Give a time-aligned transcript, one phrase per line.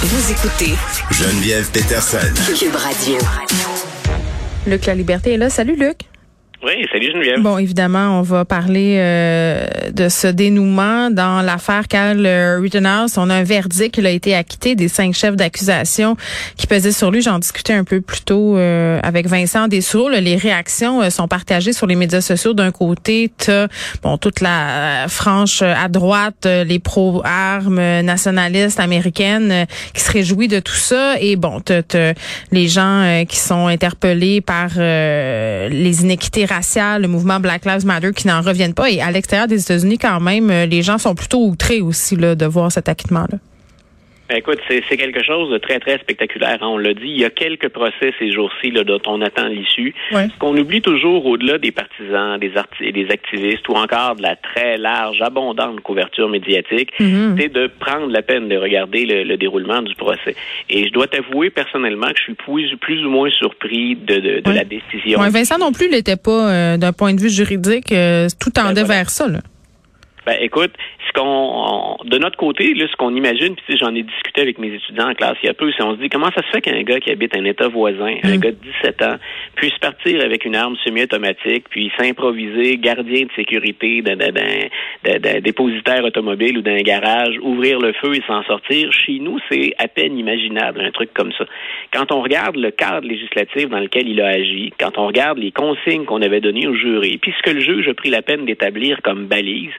[0.00, 0.74] Vous écoutez
[1.10, 2.18] Geneviève Peterson.
[2.56, 3.18] Cube Radio.
[4.66, 5.50] Luc La Liberté est là.
[5.50, 6.02] Salut Luc.
[6.60, 7.40] Oui, salut Geneviève.
[7.40, 13.16] Bon, évidemment, on va parler euh, de ce dénouement dans l'affaire Carl euh, Rittenhouse.
[13.16, 13.96] On a un verdict.
[13.96, 16.16] Il a été acquitté des cinq chefs d'accusation
[16.56, 17.22] qui pesaient sur lui.
[17.22, 20.10] J'en discutais un peu plus tôt euh, avec Vincent Dessour.
[20.10, 22.54] Les réactions euh, sont partagées sur les médias sociaux.
[22.54, 23.68] D'un côté, t'as
[24.02, 30.74] bon toute la franche à droite, les pro-armes nationalistes américaines qui se réjouissent de tout
[30.74, 31.20] ça.
[31.20, 32.14] Et bon, t'as
[32.50, 38.26] les gens qui sont interpellés par les inéquités raciales, le mouvement Black Lives Matter qui
[38.26, 38.90] n'en reviennent pas.
[38.90, 42.34] Et à l'extérieur des États-Unis, quand même, euh, les gens sont plutôt outrés aussi là,
[42.34, 43.38] de voir cet acquittement-là.
[44.28, 46.58] Ben, écoute, c'est quelque chose de très, très spectaculaire.
[46.60, 46.68] Hein.
[46.68, 49.94] On l'a dit, il y a quelques procès ces jours-ci dont on attend l'issue.
[50.12, 52.52] Ce qu'on oublie toujours au-delà des partisans, des,
[52.92, 57.40] des activistes ou encore de la très large, abondante couverture médiatique, mm-hmm.
[57.40, 60.34] c'est de prendre la peine de regarder le, déroulement du procès.
[60.68, 64.50] Et je dois t'avouer personnellement que je suis plus, plus ou moins surpris de, de,
[64.50, 65.20] la décision.
[65.20, 67.92] Vincent non plus l'était pas euh, d'un point de vue juridique.
[67.92, 69.28] Euh, tout tendait ben, vers ça.
[69.28, 69.38] Là.
[70.28, 70.72] Ben, écoute,
[71.06, 74.74] ce qu'on, de notre côté, là, ce qu'on imagine, puis j'en ai discuté avec mes
[74.74, 76.60] étudiants en classe il y a peu, c'est on se dit comment ça se fait
[76.60, 78.40] qu'un gars qui habite un État voisin, un mm.
[78.40, 79.16] gars de 17 ans,
[79.54, 86.60] puisse partir avec une arme semi-automatique, puis s'improviser gardien de sécurité d'un dépositaire automobile ou
[86.60, 88.92] d'un garage, ouvrir le feu et s'en sortir.
[88.92, 91.46] Chez nous, c'est à peine imaginable, un truc comme ça.
[91.90, 95.52] Quand on regarde le cadre législatif dans lequel il a agi, quand on regarde les
[95.52, 98.44] consignes qu'on avait données au jury, puis ce que le juge a pris la peine
[98.44, 99.72] d'établir comme balise,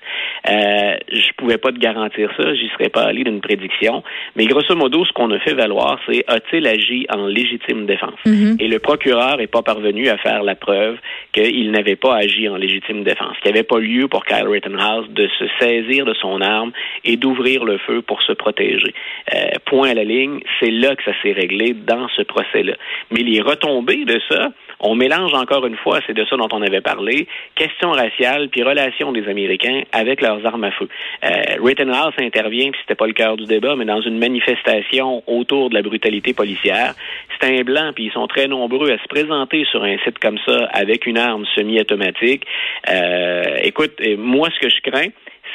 [0.48, 4.04] euh, je pouvais pas te garantir ça, j'y serais pas allé d'une prédiction.
[4.36, 8.20] Mais grosso modo, ce qu'on a fait valoir, c'est a-t-il agi en légitime défense?
[8.26, 8.62] Mm-hmm.
[8.62, 10.98] Et le procureur n'est pas parvenu à faire la preuve
[11.34, 15.10] qu'il n'avait pas agi en légitime défense, qu'il n'y avait pas lieu pour Kyle Rittenhouse
[15.10, 16.72] de se saisir de son arme
[17.04, 18.94] et d'ouvrir le feu pour se protéger.
[19.34, 22.74] Euh, point à la ligne, c'est là que ça s'est réglé dans ce procès-là.
[23.12, 26.62] Mais les retombées de ça, on mélange encore une fois, c'est de ça dont on
[26.62, 30.88] avait parlé, question raciale puis relation des Américains avec leurs armes à feu.
[31.24, 35.70] Euh, Rittenhouse intervient, puis c'était pas le cœur du débat, mais dans une manifestation autour
[35.70, 36.94] de la brutalité policière.
[37.40, 40.38] C'est un blanc, puis ils sont très nombreux à se présenter sur un site comme
[40.46, 42.44] ça avec une arme semi-automatique.
[42.90, 45.10] Euh, écoute, moi, ce que je crains,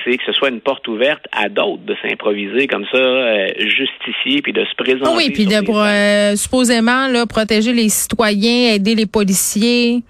[0.04, 4.42] c'est que ce soit une porte ouverte à d'autres de s'improviser comme ça, euh, justifier
[4.42, 5.16] puis de se présenter.
[5.16, 10.02] oui, puis de pour, euh, supposément là, protéger les citoyens, aider les policiers.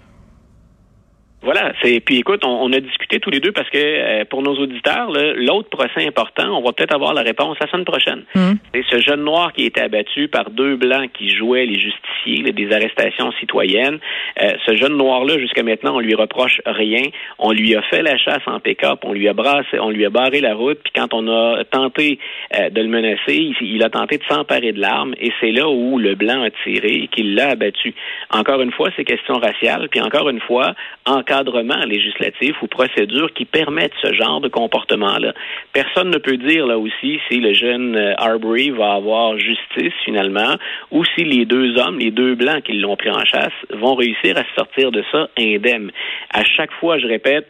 [1.45, 4.55] Voilà, c'est puis écoute, on, a discuté tous les deux parce que euh, pour nos
[4.55, 8.23] auditeurs, l'autre procès important, on va peut-être avoir la réponse la semaine prochaine.
[8.33, 8.53] Hmm.
[8.73, 12.51] C'est ce jeune noir qui a été abattu par deux blancs qui jouaient les justiciers,
[12.51, 13.99] des arrestations citoyennes.
[14.41, 17.03] Euh, ce jeune noir-là, jusqu'à maintenant, on lui reproche rien.
[17.37, 20.09] On lui a fait la chasse en pick-up, on lui a brassé, on lui a
[20.09, 22.17] barré la route, puis quand on a tenté
[22.57, 25.99] euh, de le menacer, il, a tenté de s'emparer de l'arme, et c'est là où
[25.99, 27.93] le blanc a tiré et qu'il l'a abattu.
[28.31, 30.73] Encore une fois, c'est question raciale, puis encore une fois,
[31.05, 35.33] encore encadrement législatif ou procédures qui permettent ce genre de comportement-là.
[35.73, 40.55] Personne ne peut dire là aussi si le jeune euh, Arbery va avoir justice finalement
[40.91, 44.37] ou si les deux hommes, les deux blancs qui l'ont pris en chasse, vont réussir
[44.37, 45.91] à se sortir de ça indemne.
[46.33, 47.47] À chaque fois, je répète,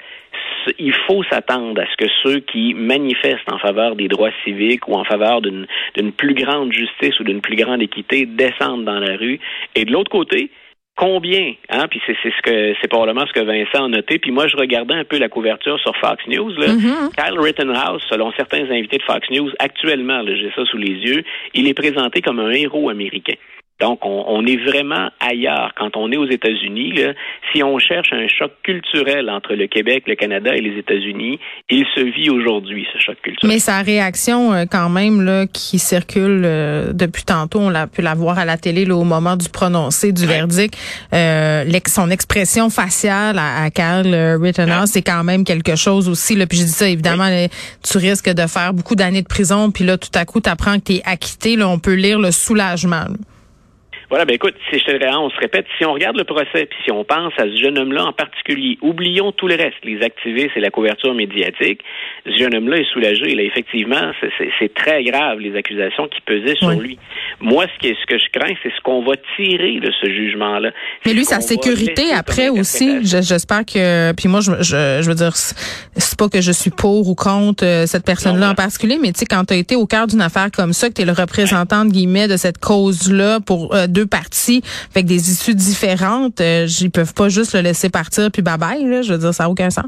[0.79, 4.94] il faut s'attendre à ce que ceux qui manifestent en faveur des droits civiques ou
[4.94, 5.67] en faveur d'une
[6.17, 9.40] plus grande justice ou d'une plus grande équité descendent dans la rue.
[9.75, 10.50] Et de l'autre côté,
[10.95, 14.17] combien, hein, puis c'est ce que c'est probablement ce que Vincent a noté.
[14.19, 16.51] Puis moi, je regardais un peu la couverture sur Fox News.
[16.57, 16.67] Là.
[16.67, 17.16] Mm-hmm.
[17.16, 21.23] Kyle Rittenhouse, selon certains invités de Fox News, actuellement, j'ai ça sous les yeux,
[21.53, 23.35] il est présenté comme un héros américain.
[23.81, 26.93] Donc, on, est vraiment ailleurs quand on est aux États-Unis.
[27.51, 31.85] Si on cherche un choc culturel entre le Québec, le Canada et les États-Unis, il
[31.93, 33.53] se vit aujourd'hui, ce choc culturel.
[33.53, 38.01] Mais sa réaction, euh, quand même, là, qui circule euh, depuis tantôt, on l'a pu
[38.01, 40.77] la voir à la télé là, au moment du prononcé du verdict,
[41.13, 44.07] euh, son expression faciale à, à Carl
[44.41, 46.35] Rittenhouse, c'est quand même quelque chose aussi.
[46.35, 47.29] Là, puis je dis ça, évidemment,
[47.83, 50.79] tu risques de faire beaucoup d'années de prison, puis là, tout à coup, tu apprends
[50.79, 51.57] que tu es acquitté.
[51.57, 53.05] Là, on peut lire le soulagement.
[54.16, 56.79] Voilà, ben écoute, si je te on se répète, si on regarde le procès, puis
[56.85, 60.56] si on pense à ce jeune homme-là en particulier, oublions tout le reste, les activistes
[60.56, 61.82] et la couverture médiatique,
[62.26, 63.35] ce jeune homme-là est soulagé.
[63.35, 64.14] Là, effectivement,
[64.58, 66.97] c'est très grave, les accusations qui pesaient sur lui.
[67.41, 70.72] Moi, ce, qui ce que je crains, c'est ce qu'on va tirer de ce jugement-là.
[71.06, 74.14] Mais lui, sa sécurité après aussi, j'espère que...
[74.14, 77.66] Puis moi, je, je, je veux dire, c'est pas que je suis pour ou contre
[77.66, 80.22] euh, cette personne-là en particulier, mais tu sais, quand tu as été au cœur d'une
[80.22, 83.76] affaire comme ça, que tu es le représentant, de guillemets, de cette cause-là pour...
[83.76, 84.61] Euh, deux parties
[84.91, 88.84] avec des issues différentes, euh, ils peuvent pas juste le laisser partir puis bye bye.
[88.85, 89.85] Là, je veux dire, ça n'a aucun sens.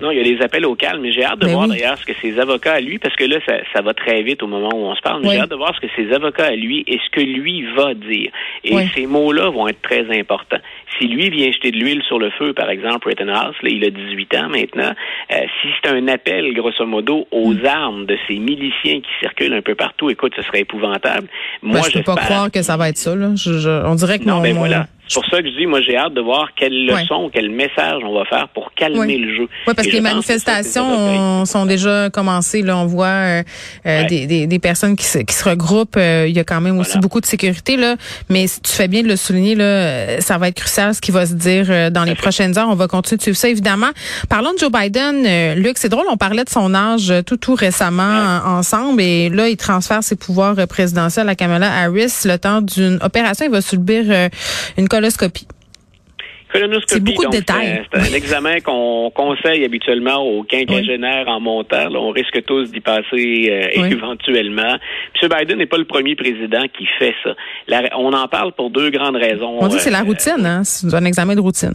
[0.00, 1.76] Non, il y a des appels au calme, mais j'ai hâte de Ben voir oui.
[1.76, 4.42] d'ailleurs ce que ses avocats à lui, parce que là, ça, ça va très vite
[4.42, 5.34] au moment où on se parle, mais Oui.
[5.34, 7.92] j'ai hâte de voir ce que ses avocats à lui et ce que lui va
[7.94, 8.30] dire.
[8.64, 8.88] Et Oui.
[8.94, 10.58] ces mots-là vont être très importants.
[10.98, 13.90] Si lui vient jeter de l'huile sur le feu, par exemple, Rittenhouse, là, il a
[13.90, 14.92] 18 ans maintenant,
[15.32, 17.66] euh, si c'est un appel, grosso modo, aux Mm.
[17.66, 21.28] armes de ces miliciens qui circulent un peu partout, écoute, ce serait épouvantable.
[21.62, 23.14] Ben, Moi, je peux pas croire que ça va être ça.
[23.14, 23.30] Là.
[23.36, 24.86] Je- je- on dirait que Non, mon- ben voilà.
[25.12, 27.02] C'est pour ça que je dis, moi, j'ai hâte de voir quelle Ouais.
[27.02, 29.48] leçon, quel message on va faire pour calmer le jeu.
[29.66, 32.62] Oui, parce Et que les que manifestations ont- sont déjà commencées.
[32.62, 33.42] Là, on voit euh,
[33.86, 34.06] euh, Ouais.
[34.06, 35.96] des, des, des personnes qui se, qui se regroupent.
[35.96, 37.00] Euh, il y a quand même aussi Voilà.
[37.00, 37.76] beaucoup de sécurité.
[37.76, 37.96] Là,
[38.28, 41.00] mais si tu fais bien de le souligner, là, euh, ça va être crucial ce
[41.00, 42.68] qui va se dire euh, dans les prochaines heures.
[42.70, 43.90] On va continuer de suivre ça, évidemment.
[44.28, 45.56] Parlons de Joe Biden.
[45.60, 48.02] Luc, c'est drôle, on parlait de son âge tout, tout récemment
[48.46, 49.02] en- ensemble.
[49.02, 53.44] Et là, il transfère ses pouvoirs présidentiels à Kamala Harris le temps d'une opération.
[53.44, 54.28] Il va subir euh,
[54.78, 55.46] une coloscopie.
[56.52, 57.86] Colonoscopie, C'est beaucoup de détails.
[57.92, 61.88] C'est un, examen qu'on conseille habituellement aux quinquagénaires en montant.
[61.88, 63.04] Là, on risque tous d'y passer
[63.48, 63.92] euh, Oui.
[63.92, 64.76] éventuellement.
[65.22, 65.28] M.
[65.38, 67.34] Biden n'est pas le premier président qui fait ça.
[67.68, 69.58] La- on en parle pour deux grandes raisons.
[69.60, 70.62] On dit que c'est la Euh, routine, hein?
[70.64, 71.74] C'est un examen de routine.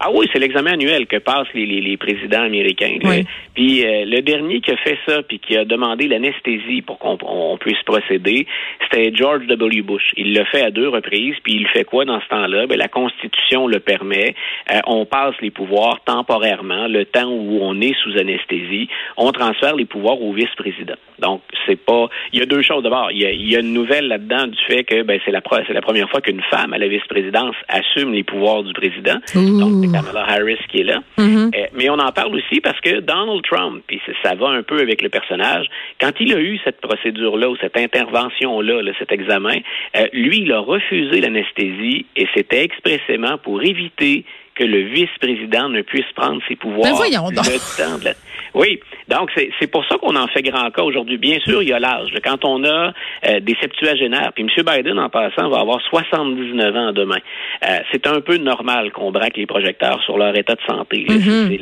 [0.00, 2.98] Ah oui, c'est l'examen annuel que passent les, les, les présidents américains.
[3.02, 3.24] Oui.
[3.54, 7.18] Puis euh, le dernier qui a fait ça, puis qui a demandé l'anesthésie pour qu'on
[7.22, 8.46] on puisse procéder,
[8.82, 9.82] c'était George W.
[9.82, 10.12] Bush.
[10.16, 12.66] Il l'a fait à deux reprises, puis il fait quoi dans ce temps-là?
[12.68, 14.36] Ben, la Constitution le permet.
[14.72, 18.88] Euh, on passe les pouvoirs temporairement, le temps où on est sous anesthésie.
[19.16, 20.94] On transfère les pouvoirs au vice-président.
[21.18, 22.08] Donc, c'est pas...
[22.32, 22.84] Il y a deux choses.
[22.84, 25.32] D'abord, il y a, il y a une nouvelle là-dedans du fait que ben, c'est
[25.32, 29.16] la, pro- la première fois qu'une femme à la vice-présidence assume les pouvoirs du président.
[29.34, 31.00] Donc, Kamala Harris qui est là.
[31.18, 31.50] Mhm.
[31.54, 34.80] Euh, mais on en parle aussi parce que Donald Trump, puis ça- va un peu
[34.80, 35.66] avec le personnage,
[36.00, 39.56] quand il a eu cette procédure-là ou cette intervention-là, là, cet examen,
[39.96, 44.24] euh, lui, il a refusé l'anesthésie et c'était expressément pour éviter
[44.58, 46.90] que le vice-président ne puisse prendre ses pouvoirs.
[46.90, 47.46] Ben voyons donc.
[47.46, 48.14] le temps de la-
[48.54, 51.16] Oui, donc c'est pour ça qu'on en fait grand cas aujourd'hui.
[51.18, 52.10] Bien sûr, il y a l'âge.
[52.24, 52.92] Quand on a
[53.26, 54.64] euh, des septuagénaires, puis M.
[54.64, 57.18] Biden, en passant, va avoir 79 ans demain.
[57.64, 61.06] Euh, c'est un peu normal qu'on braque les projecteurs sur leur état de santé.
[61.08, 61.56] Mhm.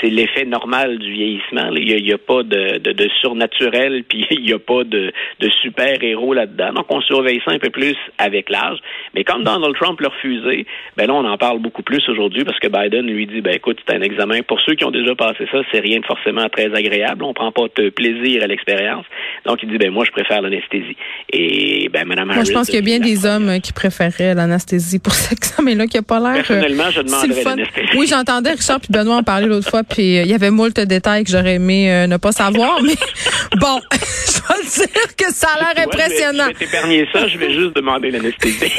[0.00, 1.70] C'est l'effet normal du vieillissement.
[1.76, 5.48] Il n'y a, pas de, de, de surnaturel, puis il n'y a pas de, de
[5.62, 6.72] super-héros là-dedans.
[6.72, 8.78] Donc, on surveille ça un peu plus avec l'âge.
[9.14, 10.66] Mais comme Donald Trump l'a refusé,
[10.96, 13.78] ben là, on en parle beaucoup plus aujourd'hui parce que Biden lui dit, ben écoute,
[13.86, 14.40] c'est un examen.
[14.42, 17.24] Pour ceux qui ont déjà passé ça, c'est rien de forcément très agréable.
[17.24, 19.04] On prend pas de plaisir à l'expérience.
[19.46, 20.96] Donc, il dit, ben moi, je préfère l'anesthésie.
[21.32, 22.46] Et ben, Moi, Harris...
[22.46, 25.86] je pense qu'il y a bien des hommes euh, qui préféraient l'anesthésie pour cet examen-là,
[25.86, 26.44] qui a pas l'air.
[26.50, 27.88] euh, Personnellement, je si demanderais l'anesthésie.
[27.96, 30.78] Oui, j'entendais Richard puis Benoît en parler l'autre fois, puis euh, il y avait moult
[30.78, 32.94] détails que j'aurais aimé euh, ne pas savoir, mais
[33.60, 36.44] bon, je vais dire que ça a l'air impressionnant.
[36.52, 38.72] Je vais t'épargner ça, je vais juste demander l'anesthésie.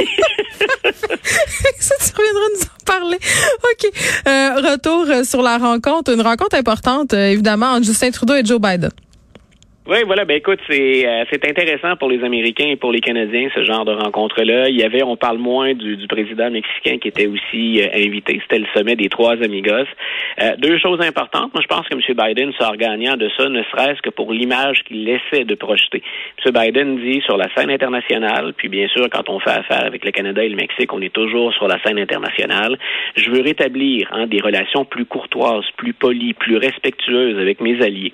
[1.79, 3.17] ça, tu reviendras nous en parler.
[3.71, 3.92] OK.
[4.27, 6.13] Euh, retour euh, sur la rencontre.
[6.13, 8.92] Une rencontre importante, euh, évidemment, entre Justin Trudeau et Joe Biden.
[9.89, 10.24] Oui, voilà.
[10.24, 13.86] Ben écoute, c'est euh, c'est intéressant pour les Américains et pour les Canadiens ce genre
[13.86, 14.69] de rencontre-là.
[14.69, 18.39] Il y avait, on parle moins du, du président mexicain qui était aussi euh, invité.
[18.44, 19.88] C'était le sommet des trois amigos.
[20.44, 21.51] Euh, deux choses importantes.
[21.56, 22.01] Moi, je pense que M.
[22.15, 26.03] Biden sort gagnant de ça, ne serait-ce que pour l'image qu'il essaie de projeter.
[26.45, 26.53] M.
[26.53, 30.12] Biden dit sur la scène internationale, puis bien sûr, quand on fait affaire avec le
[30.12, 32.77] Canada et le Mexique, on est toujours sur la scène internationale.
[33.15, 38.13] Je veux rétablir hein, des relations plus courtoises, plus polies, plus respectueuses avec mes alliés.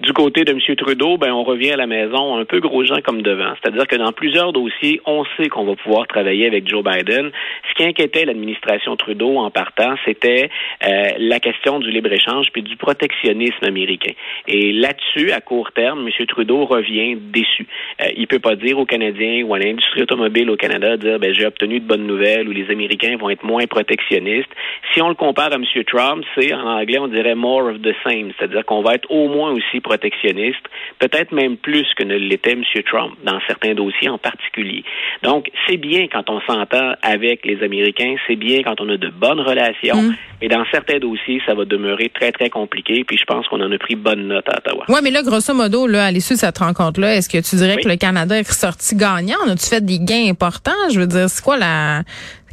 [0.00, 0.58] Du côté de M.
[0.76, 3.54] Trudeau, ben, on revient à la maison un peu gros gens comme devant.
[3.60, 7.30] C'est-à-dire que dans plusieurs dossiers, on sait qu'on va pouvoir travailler avec Joe Biden.
[7.68, 10.50] Ce qui inquiétait l'administration Trudeau en partant, c'était
[10.84, 14.12] euh, la question du libre-échange puis du protectionnisme américain.
[14.46, 16.26] Et là-dessus, à court terme, M.
[16.26, 17.66] Trudeau revient déçu.
[18.00, 21.32] Euh, il peut pas dire aux Canadiens ou à l'industrie automobile au Canada, dire ben,
[21.34, 24.50] j'ai obtenu de bonnes nouvelles ou les Américains vont être moins protectionnistes.
[24.92, 25.64] Si on le compare à M.
[25.86, 29.28] Trump, c'est en anglais, on dirait more of the same, c'est-à-dire qu'on va être au
[29.28, 30.62] moins aussi protectionniste,
[30.98, 32.62] peut-être même plus que ne l'était M.
[32.86, 34.84] Trump dans certains dossiers en particulier.
[35.22, 39.08] Donc, c'est bien quand on s'entend avec les Américains, c'est bien quand on a de
[39.08, 40.14] bonnes relations, Mm.
[40.42, 43.70] mais dans certains dossiers, ça va demeurer très, très compliqué, puis je pense qu'on en
[43.72, 44.84] a pris bonne note à Ottawa.
[44.88, 47.74] Ouais, mais là, grosso modo, là, à l'issue de cette rencontre-là, est-ce que tu dirais
[47.76, 47.82] Oui.
[47.82, 49.36] que le Canada est ressorti gagnant?
[49.46, 50.72] On a-tu fait des gains importants?
[50.92, 52.02] Je veux dire, c'est quoi la...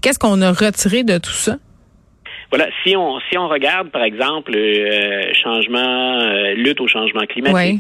[0.01, 1.57] Qu'est-ce qu'on a retiré de tout ça?
[2.49, 7.55] Voilà, si on si on regarde par exemple euh, changement euh, lutte au changement climatique,
[7.55, 7.79] Oui.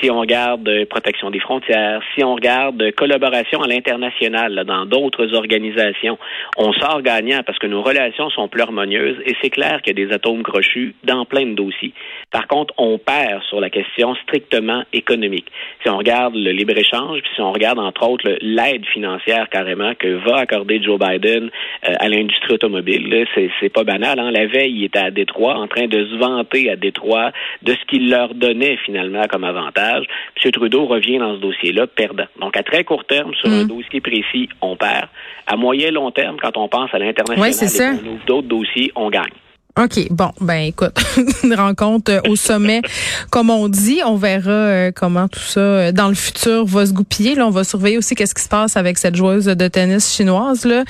[0.00, 4.86] Si on regarde euh, protection des frontières, si on regarde euh, collaboration à l'international dans
[4.86, 6.18] d'autres organisations,
[6.56, 10.02] on sort gagnant parce que nos relations sont plus harmonieuses et c'est clair qu'il y
[10.02, 11.92] a des atomes crochus dans plein de dossiers.
[12.30, 15.46] Par contre, on perd sur la question strictement économique.
[15.82, 20.08] Si on regarde le libre-échange, puis si on regarde entre autres l'aide financière carrément que
[20.08, 21.50] va accorder Joe Biden
[21.88, 24.18] euh, à l'industrie automobile, c'est pas banal.
[24.18, 24.30] Hein?
[24.30, 27.84] La veille, il était à Détroit en train de se vanter à Détroit de ce
[27.86, 29.87] qu'il leur donnait finalement comme avantage.
[29.96, 30.50] M.
[30.52, 32.26] Trudeau revient dans ce dossier-là perdant.
[32.40, 33.68] Donc, à très court terme, sur un mm.
[33.68, 35.08] dossier précis, on perd.
[35.46, 39.10] À moyen long terme, quand on pense à l'international et qu'on ouvre d'autres dossiers, on
[39.10, 39.32] gagne.
[39.78, 40.08] OK.
[40.10, 40.98] Bon, ben écoute,
[41.44, 42.82] une rencontre euh, au sommet,
[43.30, 44.00] comme on dit.
[44.04, 47.36] On verra euh, comment tout ça euh, dans le futur va se goupiller.
[47.36, 50.64] Là, on va surveiller aussi qu'est-ce qui se passe avec cette joueuse de tennis chinoise
[50.64, 50.84] là,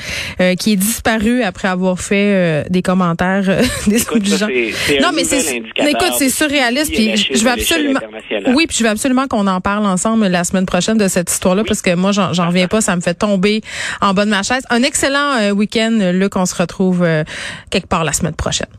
[0.56, 3.44] qui est disparue après avoir fait des commentaires
[3.86, 4.48] désobligeants.
[5.02, 6.92] non, mais c'est écoute, c'est surréaliste.
[6.92, 8.00] Puis je veux absolument,
[8.54, 11.64] oui, puis je veux absolument qu'on en parle ensemble la semaine prochaine de cette histoire-là
[11.66, 12.80] parce que moi, j'en reviens pas.
[12.80, 13.60] Ça me fait tomber
[14.00, 14.62] en bas de ma chaise.
[14.70, 16.36] Un excellent week-end, Luc.
[16.36, 17.06] On se retrouve
[17.70, 18.77] quelque part la semaine prochaine.